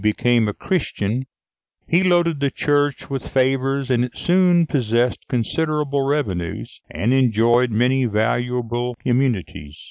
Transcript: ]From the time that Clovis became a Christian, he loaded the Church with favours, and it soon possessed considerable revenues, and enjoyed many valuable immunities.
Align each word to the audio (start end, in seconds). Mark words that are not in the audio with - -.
]From 0.01 0.09
the 0.09 0.13
time 0.15 0.15
that 0.15 0.23
Clovis 0.23 0.35
became 0.35 0.47
a 0.47 0.67
Christian, 1.15 1.25
he 1.87 2.01
loaded 2.01 2.39
the 2.39 2.49
Church 2.49 3.07
with 3.11 3.31
favours, 3.31 3.91
and 3.91 4.03
it 4.03 4.17
soon 4.17 4.65
possessed 4.65 5.27
considerable 5.29 6.01
revenues, 6.07 6.81
and 6.89 7.13
enjoyed 7.13 7.69
many 7.71 8.05
valuable 8.05 8.95
immunities. 9.05 9.77